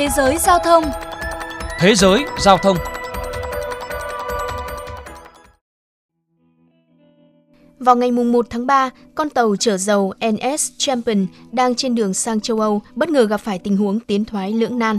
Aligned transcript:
Thế 0.00 0.08
giới 0.16 0.38
giao 0.38 0.58
thông 0.58 0.84
Thế 1.78 1.94
giới 1.94 2.24
giao 2.38 2.58
thông 2.58 2.76
Vào 7.78 7.96
ngày 7.96 8.10
1 8.10 8.46
tháng 8.50 8.66
3, 8.66 8.90
con 9.14 9.30
tàu 9.30 9.56
chở 9.56 9.76
dầu 9.76 10.14
NS 10.30 10.70
Champion 10.78 11.26
đang 11.52 11.74
trên 11.74 11.94
đường 11.94 12.14
sang 12.14 12.40
châu 12.40 12.60
Âu 12.60 12.82
bất 12.94 13.08
ngờ 13.08 13.26
gặp 13.26 13.36
phải 13.36 13.58
tình 13.58 13.76
huống 13.76 14.00
tiến 14.00 14.24
thoái 14.24 14.52
lưỡng 14.52 14.78
nan. 14.78 14.98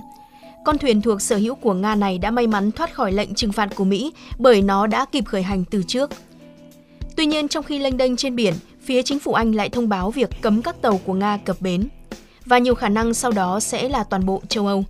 Con 0.65 0.77
thuyền 0.77 1.01
thuộc 1.01 1.21
sở 1.21 1.37
hữu 1.37 1.55
của 1.55 1.73
Nga 1.73 1.95
này 1.95 2.17
đã 2.17 2.31
may 2.31 2.47
mắn 2.47 2.71
thoát 2.71 2.93
khỏi 2.93 3.11
lệnh 3.11 3.35
trừng 3.35 3.51
phạt 3.51 3.69
của 3.75 3.85
Mỹ 3.85 4.13
bởi 4.37 4.61
nó 4.61 4.87
đã 4.87 5.05
kịp 5.05 5.25
khởi 5.25 5.43
hành 5.43 5.63
từ 5.71 5.83
trước. 5.87 6.09
Tuy 7.15 7.25
nhiên, 7.25 7.47
trong 7.47 7.63
khi 7.63 7.79
lênh 7.79 7.97
đênh 7.97 8.15
trên 8.15 8.35
biển, 8.35 8.53
phía 8.81 9.03
chính 9.03 9.19
phủ 9.19 9.33
Anh 9.33 9.55
lại 9.55 9.69
thông 9.69 9.89
báo 9.89 10.11
việc 10.11 10.29
cấm 10.41 10.61
các 10.61 10.81
tàu 10.81 10.99
của 11.05 11.13
Nga 11.13 11.37
cập 11.45 11.61
bến. 11.61 11.87
Và 12.45 12.57
nhiều 12.57 12.75
khả 12.75 12.89
năng 12.89 13.13
sau 13.13 13.31
đó 13.31 13.59
sẽ 13.59 13.89
là 13.89 14.03
toàn 14.03 14.25
bộ 14.25 14.41
châu 14.49 14.67
Âu. 14.67 14.85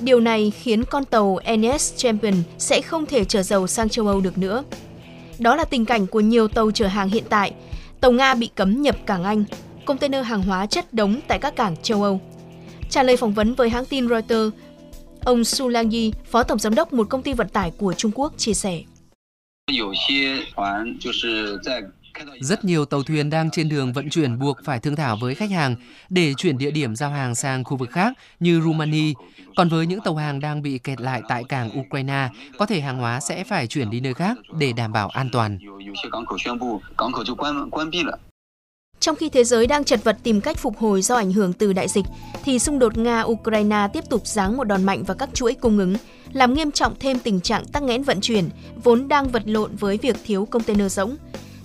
Điều 0.00 0.20
này 0.20 0.50
khiến 0.50 0.84
con 0.84 1.04
tàu 1.04 1.38
NS 1.56 1.96
Champion 1.96 2.34
sẽ 2.58 2.82
không 2.82 3.06
thể 3.06 3.24
chở 3.24 3.42
dầu 3.42 3.66
sang 3.66 3.88
châu 3.88 4.06
Âu 4.06 4.20
được 4.20 4.38
nữa. 4.38 4.64
Đó 5.38 5.56
là 5.56 5.64
tình 5.64 5.84
cảnh 5.84 6.06
của 6.06 6.20
nhiều 6.20 6.48
tàu 6.48 6.70
chở 6.70 6.86
hàng 6.86 7.08
hiện 7.08 7.24
tại. 7.28 7.52
Tàu 8.00 8.12
Nga 8.12 8.34
bị 8.34 8.50
cấm 8.54 8.82
nhập 8.82 8.96
cảng 9.06 9.24
Anh, 9.24 9.44
container 9.84 10.26
hàng 10.26 10.42
hóa 10.42 10.66
chất 10.66 10.94
đống 10.94 11.20
tại 11.28 11.38
các 11.38 11.56
cảng 11.56 11.76
châu 11.82 12.02
Âu. 12.02 12.20
Trả 12.90 13.02
lời 13.02 13.16
phỏng 13.16 13.32
vấn 13.32 13.54
với 13.54 13.70
hãng 13.70 13.84
tin 13.84 14.08
Reuters, 14.08 14.56
ông 15.24 15.44
Su 15.44 15.68
Langyi, 15.68 16.12
phó 16.30 16.42
tổng 16.42 16.58
giám 16.58 16.74
đốc 16.74 16.92
một 16.92 17.08
công 17.10 17.22
ty 17.22 17.32
vận 17.32 17.48
tải 17.48 17.70
của 17.70 17.92
Trung 17.92 18.12
Quốc 18.14 18.32
chia 18.36 18.54
sẻ. 18.54 18.82
Rất 22.40 22.64
nhiều 22.64 22.84
tàu 22.84 23.02
thuyền 23.02 23.30
đang 23.30 23.50
trên 23.50 23.68
đường 23.68 23.92
vận 23.92 24.10
chuyển 24.10 24.38
buộc 24.38 24.58
phải 24.64 24.78
thương 24.78 24.96
thảo 24.96 25.16
với 25.20 25.34
khách 25.34 25.50
hàng 25.50 25.76
để 26.08 26.34
chuyển 26.36 26.58
địa 26.58 26.70
điểm 26.70 26.96
giao 26.96 27.10
hàng 27.10 27.34
sang 27.34 27.64
khu 27.64 27.76
vực 27.76 27.90
khác 27.90 28.12
như 28.40 28.60
Rumani. 28.60 29.14
Còn 29.56 29.68
với 29.68 29.86
những 29.86 30.00
tàu 30.04 30.16
hàng 30.16 30.40
đang 30.40 30.62
bị 30.62 30.78
kẹt 30.78 31.00
lại 31.00 31.22
tại 31.28 31.44
cảng 31.44 31.80
Ukraine, 31.80 32.28
có 32.58 32.66
thể 32.66 32.80
hàng 32.80 32.98
hóa 32.98 33.20
sẽ 33.20 33.44
phải 33.44 33.66
chuyển 33.66 33.90
đi 33.90 34.00
nơi 34.00 34.14
khác 34.14 34.38
để 34.58 34.72
đảm 34.72 34.92
bảo 34.92 35.08
an 35.08 35.28
toàn. 35.32 35.58
Trong 39.00 39.16
khi 39.16 39.28
thế 39.28 39.44
giới 39.44 39.66
đang 39.66 39.84
chật 39.84 40.04
vật 40.04 40.18
tìm 40.22 40.40
cách 40.40 40.58
phục 40.58 40.78
hồi 40.78 41.02
do 41.02 41.16
ảnh 41.16 41.32
hưởng 41.32 41.52
từ 41.52 41.72
đại 41.72 41.88
dịch, 41.88 42.04
thì 42.44 42.58
xung 42.58 42.78
đột 42.78 42.94
Nga-Ukraine 42.94 43.88
tiếp 43.88 44.04
tục 44.10 44.26
giáng 44.26 44.56
một 44.56 44.64
đòn 44.64 44.84
mạnh 44.84 45.02
vào 45.02 45.16
các 45.16 45.28
chuỗi 45.34 45.54
cung 45.54 45.78
ứng, 45.78 45.96
làm 46.32 46.54
nghiêm 46.54 46.72
trọng 46.72 46.94
thêm 47.00 47.18
tình 47.18 47.40
trạng 47.40 47.64
tắc 47.66 47.82
nghẽn 47.82 48.02
vận 48.02 48.20
chuyển, 48.20 48.48
vốn 48.84 49.08
đang 49.08 49.28
vật 49.28 49.42
lộn 49.46 49.76
với 49.76 49.98
việc 50.02 50.16
thiếu 50.24 50.44
container 50.44 50.92
rỗng. 50.92 51.16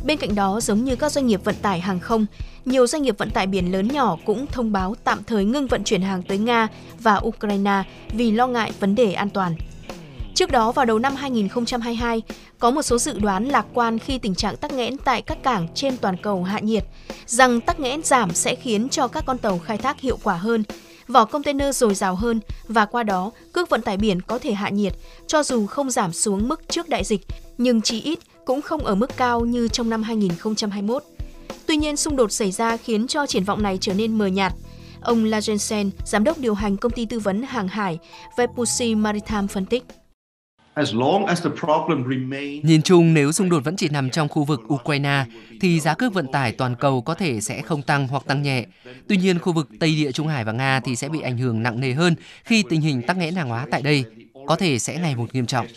Bên 0.03 0.17
cạnh 0.17 0.36
đó, 0.36 0.59
giống 0.62 0.84
như 0.84 0.95
các 0.95 1.12
doanh 1.12 1.28
nghiệp 1.28 1.44
vận 1.44 1.56
tải 1.62 1.80
hàng 1.80 2.00
không, 2.00 2.26
nhiều 2.66 2.88
doanh 2.88 3.02
nghiệp 3.02 3.17
vận 3.17 3.31
tải 3.31 3.48
biển 3.48 3.72
lớn 3.72 3.88
nhỏ 3.88 4.17
cũng 4.26 4.48
thông 4.48 4.72
báo 4.72 4.95
tạm 5.04 5.23
thời 5.28 5.45
ngưng 5.45 5.67
vận 5.67 5.84
chuyển 5.84 6.02
hàng 6.02 6.23
tới 6.23 6.38
Nga 6.38 6.67
và 7.00 7.22
Ukraine 7.23 7.84
vì 8.12 8.31
lo 8.31 8.48
ngại 8.48 8.72
vấn 8.80 8.95
đề 8.95 9.14
an 9.14 9.30
toàn. 9.30 9.56
Trước 10.36 10.52
đó 10.52 10.72
vào 10.72 10.86
đầu 10.86 11.00
năm 11.00 11.16
2022, 11.16 12.22
có 12.59 12.72
một 12.72 12.81
số 12.81 12.98
dự 12.98 13.20
đoán 13.20 13.45
lạc 13.45 13.66
quan 13.73 14.00
khi 14.00 14.17
tình 14.17 14.36
trạng 14.36 14.58
tắc 14.58 14.73
nghẽn 14.73 14.98
tại 14.98 15.22
các 15.22 15.44
cảng 15.44 15.67
trên 15.73 15.98
toàn 15.98 16.17
cầu 16.17 16.44
hạ 16.44 16.59
nhiệt, 16.59 16.84
rằng 17.26 17.61
tắc 17.61 17.80
nghẽn 17.80 18.04
giảm 18.04 18.34
sẽ 18.34 18.56
khiến 18.56 18.89
cho 18.89 19.08
các 19.08 19.23
con 19.26 19.38
tàu 19.38 19.59
khai 19.59 19.78
thác 19.78 20.00
hiệu 20.00 20.17
quả 20.23 20.36
hơn, 20.36 20.64
vỏ 21.08 21.26
container 21.26 21.78
dồi 21.78 21.95
dào 21.95 22.16
hơn 22.16 22.39
và 22.67 22.86
qua 22.86 23.04
đó 23.04 23.32
cước 23.52 23.70
vận 23.70 23.82
tải 23.82 23.98
biển 23.98 24.22
có 24.22 24.39
thể 24.39 24.54
hạ 24.54 24.70
nhiệt 24.70 24.94
cho 25.28 25.44
dù 25.44 25.66
không 25.66 25.92
giảm 25.92 26.14
xuống 26.14 26.48
mức 26.48 26.61
trước 26.70 26.89
đại 26.89 27.04
dịch, 27.04 27.22
nhưng 27.58 27.82
chỉ 27.82 28.02
ít 28.02 28.20
cũng 28.48 28.62
không 28.62 28.86
ở 28.86 28.95
mức 28.95 29.17
cao 29.17 29.45
như 29.45 29.67
trong 29.67 29.90
năm 29.90 30.03
2021. 30.03 31.03
Tuy 31.66 31.78
nhiên, 31.78 31.98
xung 31.98 32.16
đột 32.16 32.31
xảy 32.31 32.52
ra 32.52 32.78
khiến 32.78 33.08
cho 33.08 33.26
triển 33.26 33.44
vọng 33.44 33.64
này 33.64 33.78
trở 33.81 33.94
nên 33.94 34.17
mờ 34.17 34.28
nhạt. 34.28 34.54
Ông 35.02 35.26
La 35.26 35.39
Jensen, 35.39 35.89
giám 36.06 36.23
đốc 36.23 36.39
điều 36.39 36.54
hành 36.54 36.78
công 36.78 36.92
ty 36.92 37.06
tư 37.06 37.20
vấn 37.20 37.44
hàng 37.44 37.67
hải 37.67 38.00
Vepusi 38.38 38.95
Maritime 38.95 39.48
phân 39.48 39.66
tích. 39.66 39.84
Nhìn 42.64 42.81
chung, 42.81 43.14
nếu 43.14 43.32
xung 43.32 43.49
đột 43.49 43.64
vẫn 43.64 43.76
chỉ 43.76 43.89
nằm 43.89 44.10
trong 44.10 44.27
khu 44.27 44.44
vực 44.44 44.61
Ukraine, 44.73 45.26
thì 45.61 45.80
giá 45.80 45.93
cước 45.93 46.14
vận 46.14 46.27
tải 46.32 46.52
toàn 46.52 46.76
cầu 46.76 47.02
có 47.02 47.14
thể 47.14 47.42
sẽ 47.42 47.61
không 47.61 47.82
tăng 47.82 48.08
hoặc 48.08 48.23
tăng 48.27 48.42
nhẹ. 48.42 48.66
Tuy 49.08 49.17
nhiên, 49.17 49.39
khu 49.39 49.54
vực 49.54 49.70
Tây 49.80 49.95
Địa 49.95 50.11
Trung 50.11 50.27
Hải 50.27 50.43
và 50.43 50.52
Nga 50.52 50.80
thì 50.80 50.95
sẽ 50.95 51.10
bị 51.10 51.22
ảnh 51.22 51.38
hưởng 51.38 51.64
nặng 51.64 51.80
nề 51.80 51.93
hơn 51.93 52.16
khi 52.43 52.64
tình 52.70 52.82
hình 52.82 53.02
tắc 53.02 53.17
nghẽn 53.17 53.36
hàng 53.36 53.49
hóa 53.49 53.67
tại 53.72 53.82
đây 53.82 54.05
có 54.48 54.55
thể 54.55 54.80
sẽ 54.80 54.98
ngày 54.98 55.16
một 55.16 55.36
nghiêm 55.36 55.45
trọng. 55.45 55.67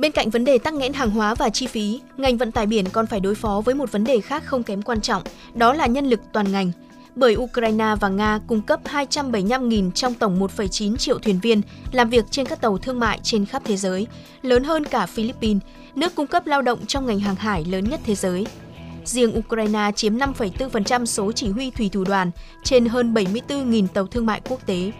Bên 0.00 0.12
cạnh 0.12 0.30
vấn 0.30 0.44
đề 0.44 0.58
tắc 0.58 0.74
nghẽn 0.74 0.92
hàng 0.92 1.10
hóa 1.10 1.34
và 1.34 1.48
chi 1.50 1.66
phí, 1.66 2.00
ngành 2.16 2.36
vận 2.36 2.52
tải 2.52 2.66
biển 2.66 2.84
còn 2.92 3.06
phải 3.06 3.20
đối 3.20 3.34
phó 3.34 3.62
với 3.64 3.74
một 3.74 3.92
vấn 3.92 4.04
đề 4.04 4.20
khác 4.20 4.42
không 4.46 4.62
kém 4.62 4.82
quan 4.82 5.00
trọng, 5.00 5.22
đó 5.54 5.72
là 5.72 5.86
nhân 5.86 6.06
lực 6.06 6.20
toàn 6.32 6.52
ngành. 6.52 6.72
Bởi 7.16 7.36
Ukraine 7.36 7.94
và 8.00 8.08
Nga 8.08 8.40
cung 8.46 8.62
cấp 8.62 8.80
275.000 8.84 9.90
trong 9.90 10.14
tổng 10.14 10.40
1,9 10.40 10.96
triệu 10.96 11.18
thuyền 11.18 11.40
viên 11.40 11.60
làm 11.92 12.10
việc 12.10 12.24
trên 12.30 12.46
các 12.46 12.60
tàu 12.60 12.78
thương 12.78 13.00
mại 13.00 13.20
trên 13.22 13.46
khắp 13.46 13.62
thế 13.64 13.76
giới, 13.76 14.06
lớn 14.42 14.64
hơn 14.64 14.84
cả 14.84 15.06
Philippines, 15.06 15.62
nước 15.94 16.14
cung 16.14 16.26
cấp 16.26 16.46
lao 16.46 16.62
động 16.62 16.86
trong 16.86 17.06
ngành 17.06 17.20
hàng 17.20 17.36
hải 17.36 17.64
lớn 17.64 17.84
nhất 17.90 18.00
thế 18.04 18.14
giới. 18.14 18.46
Riêng 19.04 19.38
Ukraine 19.38 19.90
chiếm 19.96 20.16
5,4% 20.16 21.04
số 21.04 21.32
chỉ 21.32 21.48
huy 21.48 21.70
thủy 21.70 21.90
thủ 21.92 22.04
đoàn 22.04 22.30
trên 22.64 22.86
hơn 22.86 23.14
74.000 23.14 23.86
tàu 23.86 24.06
thương 24.06 24.26
mại 24.26 24.40
quốc 24.48 24.66
tế. 24.66 24.92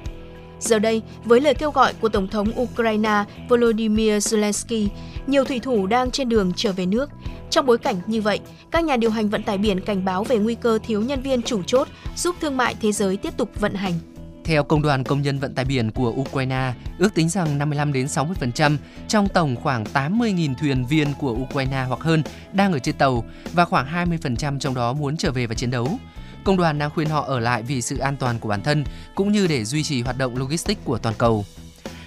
Giờ 0.60 0.78
đây, 0.78 1.02
với 1.24 1.40
lời 1.40 1.54
kêu 1.54 1.70
gọi 1.70 1.92
của 2.00 2.08
Tổng 2.08 2.28
thống 2.28 2.60
Ukraine 2.60 3.24
Volodymyr 3.48 4.12
Zelensky, 4.12 4.88
nhiều 5.26 5.44
thủy 5.44 5.60
thủ 5.60 5.86
đang 5.86 6.10
trên 6.10 6.28
đường 6.28 6.52
trở 6.56 6.72
về 6.72 6.86
nước. 6.86 7.10
Trong 7.50 7.66
bối 7.66 7.78
cảnh 7.78 7.96
như 8.06 8.22
vậy, 8.22 8.40
các 8.70 8.84
nhà 8.84 8.96
điều 8.96 9.10
hành 9.10 9.28
vận 9.28 9.42
tải 9.42 9.58
biển 9.58 9.80
cảnh 9.80 10.04
báo 10.04 10.24
về 10.24 10.38
nguy 10.38 10.54
cơ 10.54 10.78
thiếu 10.82 11.02
nhân 11.02 11.22
viên 11.22 11.42
chủ 11.42 11.62
chốt 11.62 11.88
giúp 12.16 12.36
thương 12.40 12.56
mại 12.56 12.74
thế 12.80 12.92
giới 12.92 13.16
tiếp 13.16 13.36
tục 13.36 13.50
vận 13.60 13.74
hành. 13.74 13.92
Theo 14.44 14.64
Công 14.64 14.82
đoàn 14.82 15.04
Công 15.04 15.22
nhân 15.22 15.38
Vận 15.38 15.54
tải 15.54 15.64
biển 15.64 15.90
của 15.90 16.10
Ukraine, 16.10 16.72
ước 16.98 17.14
tính 17.14 17.28
rằng 17.28 17.58
55 17.58 17.92
đến 17.92 18.06
60% 18.06 18.76
trong 19.08 19.28
tổng 19.28 19.56
khoảng 19.56 19.84
80.000 19.84 20.54
thuyền 20.60 20.86
viên 20.86 21.08
của 21.18 21.32
Ukraine 21.32 21.84
hoặc 21.88 22.00
hơn 22.00 22.22
đang 22.52 22.72
ở 22.72 22.78
trên 22.78 22.94
tàu 22.94 23.24
và 23.52 23.64
khoảng 23.64 24.08
20% 24.08 24.58
trong 24.58 24.74
đó 24.74 24.92
muốn 24.92 25.16
trở 25.16 25.32
về 25.32 25.46
và 25.46 25.54
chiến 25.54 25.70
đấu. 25.70 25.88
Công 26.44 26.56
đoàn 26.56 26.78
đang 26.78 26.90
khuyên 26.90 27.08
họ 27.08 27.24
ở 27.24 27.40
lại 27.40 27.62
vì 27.62 27.82
sự 27.82 27.98
an 27.98 28.16
toàn 28.16 28.38
của 28.38 28.48
bản 28.48 28.62
thân 28.62 28.84
cũng 29.14 29.32
như 29.32 29.46
để 29.46 29.64
duy 29.64 29.82
trì 29.82 30.02
hoạt 30.02 30.18
động 30.18 30.36
logistics 30.36 30.80
của 30.84 30.98
toàn 30.98 31.14
cầu. 31.18 31.44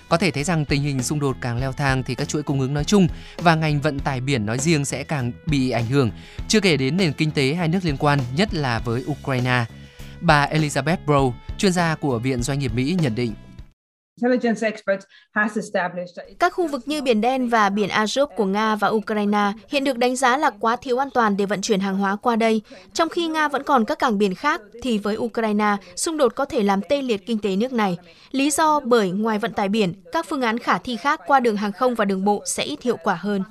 Có 0.09 0.17
thể 0.17 0.31
thấy 0.31 0.43
rằng 0.43 0.65
tình 0.65 0.81
hình 0.81 1.03
xung 1.03 1.19
đột 1.19 1.37
càng 1.41 1.59
leo 1.59 1.71
thang 1.71 2.03
thì 2.03 2.15
các 2.15 2.27
chuỗi 2.27 2.43
cung 2.43 2.59
ứng 2.59 2.73
nói 2.73 2.83
chung 2.83 3.07
và 3.37 3.55
ngành 3.55 3.81
vận 3.81 3.99
tải 3.99 4.21
biển 4.21 4.45
nói 4.45 4.59
riêng 4.59 4.85
sẽ 4.85 5.03
càng 5.03 5.31
bị 5.45 5.69
ảnh 5.69 5.85
hưởng, 5.85 6.11
chưa 6.47 6.59
kể 6.59 6.77
đến 6.77 6.97
nền 6.97 7.13
kinh 7.13 7.31
tế 7.31 7.53
hai 7.53 7.67
nước 7.67 7.79
liên 7.83 7.97
quan, 7.97 8.19
nhất 8.35 8.53
là 8.53 8.79
với 8.79 9.03
Ukraine. 9.11 9.65
Bà 10.21 10.47
Elizabeth 10.47 10.97
Brow, 11.05 11.33
chuyên 11.57 11.71
gia 11.71 11.95
của 11.95 12.19
Viện 12.19 12.43
Doanh 12.43 12.59
nghiệp 12.59 12.71
Mỹ 12.75 12.97
nhận 13.01 13.15
định. 13.15 13.33
Các 16.39 16.53
khu 16.53 16.67
vực 16.67 16.81
như 16.85 17.01
Biển 17.01 17.21
Đen 17.21 17.49
và 17.49 17.69
Biển 17.69 17.89
Azov 17.89 18.25
của 18.25 18.45
Nga 18.45 18.75
và 18.75 18.87
Ukraine 18.87 19.51
hiện 19.69 19.83
được 19.83 19.97
đánh 19.97 20.15
giá 20.15 20.37
là 20.37 20.49
quá 20.59 20.75
thiếu 20.75 20.97
an 20.97 21.09
toàn 21.13 21.37
để 21.37 21.45
vận 21.45 21.61
chuyển 21.61 21.79
hàng 21.79 21.97
hóa 21.97 22.15
qua 22.15 22.35
đây. 22.35 22.61
Trong 22.93 23.09
khi 23.09 23.27
Nga 23.27 23.47
vẫn 23.47 23.63
còn 23.63 23.85
các 23.85 23.99
cảng 23.99 24.17
biển 24.17 24.35
khác, 24.35 24.61
thì 24.81 24.97
với 24.97 25.17
Ukraine, 25.17 25.77
xung 25.95 26.17
đột 26.17 26.35
có 26.35 26.45
thể 26.45 26.63
làm 26.63 26.81
tê 26.89 27.01
liệt 27.01 27.25
kinh 27.25 27.39
tế 27.39 27.55
nước 27.55 27.73
này. 27.73 27.97
Lý 28.31 28.51
do 28.51 28.79
bởi 28.79 29.11
ngoài 29.11 29.39
vận 29.39 29.53
tải 29.53 29.69
biển, 29.69 29.93
các 30.11 30.25
phương 30.29 30.41
án 30.41 30.59
khả 30.59 30.77
thi 30.77 30.95
khác 30.95 31.21
qua 31.27 31.39
đường 31.39 31.57
hàng 31.57 31.71
không 31.71 31.95
và 31.95 32.05
đường 32.05 32.25
bộ 32.25 32.43
sẽ 32.45 32.63
ít 32.63 32.81
hiệu 32.81 32.97
quả 32.97 33.15
hơn. 33.15 33.43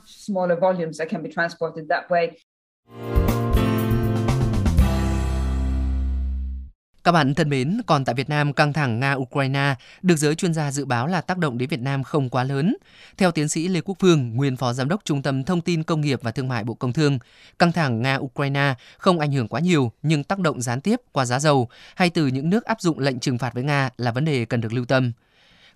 Các 7.05 7.13
bạn 7.13 7.35
thân 7.35 7.49
mến, 7.49 7.81
còn 7.87 8.05
tại 8.05 8.15
Việt 8.15 8.29
Nam, 8.29 8.53
căng 8.53 8.73
thẳng 8.73 9.01
Nga-Ukraine 9.01 9.75
được 10.03 10.17
giới 10.17 10.35
chuyên 10.35 10.55
gia 10.55 10.71
dự 10.71 10.85
báo 10.85 11.07
là 11.07 11.21
tác 11.21 11.39
động 11.39 11.59
đến 11.59 11.69
Việt 11.69 11.81
Nam 11.81 12.03
không 12.03 12.29
quá 12.29 12.45
lớn. 12.45 12.77
Theo 13.17 13.31
tiến 13.31 13.49
sĩ 13.49 13.69
Lê 13.69 13.81
Quốc 13.81 13.97
Phương, 14.01 14.37
nguyên 14.37 14.57
phó 14.57 14.73
giám 14.73 14.89
đốc 14.89 15.05
Trung 15.05 15.23
tâm 15.23 15.45
Thông 15.45 15.61
tin 15.61 15.83
Công 15.83 16.01
nghiệp 16.01 16.21
và 16.23 16.31
Thương 16.31 16.49
mại 16.49 16.65
Bộ 16.65 16.75
Công 16.75 16.93
Thương, 16.93 17.19
căng 17.59 17.73
thẳng 17.73 18.03
Nga-Ukraine 18.03 18.75
không 18.99 19.19
ảnh 19.19 19.33
hưởng 19.33 19.49
quá 19.49 19.61
nhiều 19.61 19.93
nhưng 20.03 20.25
tác 20.25 20.39
động 20.39 20.63
gián 20.63 20.81
tiếp 20.81 21.01
qua 21.13 21.25
giá 21.25 21.39
dầu 21.39 21.69
hay 21.95 22.11
từ 22.11 22.27
những 22.27 22.51
nước 22.51 22.65
áp 22.65 22.81
dụng 22.81 22.99
lệnh 22.99 23.21
trừng 23.21 23.39
phạt 23.39 23.55
với 23.55 23.63
Nga 23.63 23.91
là 23.97 24.11
vấn 24.13 24.25
đề 24.25 24.45
cần 24.45 24.61
được 24.61 24.73
lưu 24.73 24.85
tâm. 24.85 25.13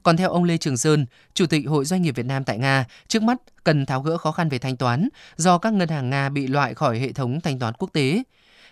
Còn 0.02 0.16
theo 0.16 0.30
ông 0.30 0.44
Lê 0.44 0.56
Trường 0.56 0.76
Sơn, 0.76 1.06
Chủ 1.34 1.46
tịch 1.46 1.68
Hội 1.68 1.84
Doanh 1.84 2.02
nghiệp 2.02 2.16
Việt 2.16 2.26
Nam 2.26 2.44
tại 2.44 2.58
Nga, 2.58 2.84
trước 3.08 3.22
mắt 3.22 3.36
cần 3.64 3.86
tháo 3.86 4.02
gỡ 4.02 4.18
khó 4.18 4.32
khăn 4.32 4.48
về 4.48 4.58
thanh 4.58 4.76
toán 4.76 5.08
do 5.36 5.58
các 5.58 5.72
ngân 5.72 5.88
hàng 5.88 6.10
Nga 6.10 6.28
bị 6.28 6.46
loại 6.46 6.74
khỏi 6.74 6.98
hệ 6.98 7.12
thống 7.12 7.40
thanh 7.40 7.58
toán 7.58 7.74
quốc 7.74 7.92
tế. 7.92 8.22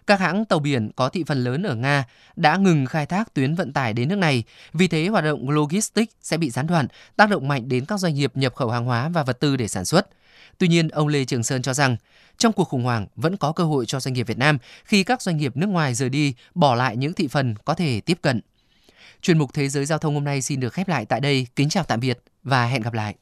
Các 0.06 0.20
hãng 0.20 0.44
tàu 0.44 0.58
biển 0.58 0.90
có 0.96 1.08
thị 1.08 1.24
phần 1.26 1.44
lớn 1.44 1.62
ở 1.62 1.74
Nga 1.74 2.04
đã 2.36 2.56
ngừng 2.56 2.86
khai 2.86 3.06
thác 3.06 3.34
tuyến 3.34 3.54
vận 3.54 3.72
tải 3.72 3.92
đến 3.92 4.08
nước 4.08 4.16
này, 4.16 4.44
vì 4.72 4.88
thế 4.88 5.06
hoạt 5.06 5.24
động 5.24 5.50
logistics 5.50 6.14
sẽ 6.22 6.36
bị 6.36 6.50
gián 6.50 6.66
đoạn, 6.66 6.86
tác 7.16 7.30
động 7.30 7.48
mạnh 7.48 7.68
đến 7.68 7.84
các 7.84 8.00
doanh 8.00 8.14
nghiệp 8.14 8.36
nhập 8.36 8.54
khẩu 8.54 8.70
hàng 8.70 8.84
hóa 8.84 9.08
và 9.08 9.22
vật 9.22 9.40
tư 9.40 9.56
để 9.56 9.68
sản 9.68 9.84
xuất. 9.84 10.08
Tuy 10.58 10.68
nhiên, 10.68 10.88
ông 10.88 11.08
Lê 11.08 11.24
Trường 11.24 11.42
Sơn 11.42 11.62
cho 11.62 11.74
rằng, 11.74 11.96
trong 12.38 12.52
cuộc 12.52 12.64
khủng 12.64 12.84
hoảng 12.84 13.06
vẫn 13.16 13.36
có 13.36 13.52
cơ 13.52 13.64
hội 13.64 13.86
cho 13.86 14.00
doanh 14.00 14.14
nghiệp 14.14 14.26
Việt 14.26 14.38
Nam 14.38 14.58
khi 14.84 15.04
các 15.04 15.22
doanh 15.22 15.36
nghiệp 15.36 15.56
nước 15.56 15.66
ngoài 15.66 15.94
rời 15.94 16.08
đi, 16.08 16.34
bỏ 16.54 16.74
lại 16.74 16.96
những 16.96 17.12
thị 17.12 17.28
phần 17.28 17.54
có 17.64 17.74
thể 17.74 18.00
tiếp 18.00 18.18
cận. 18.22 18.40
Chuyên 19.22 19.38
mục 19.38 19.50
Thế 19.54 19.68
giới 19.68 19.86
Giao 19.86 19.98
thông 19.98 20.14
hôm 20.14 20.24
nay 20.24 20.42
xin 20.42 20.60
được 20.60 20.72
khép 20.72 20.88
lại 20.88 21.04
tại 21.04 21.20
đây. 21.20 21.46
Kính 21.56 21.68
chào 21.68 21.84
tạm 21.84 22.00
biệt 22.00 22.18
và 22.42 22.66
hẹn 22.66 22.82
gặp 22.82 22.92
lại. 22.92 23.14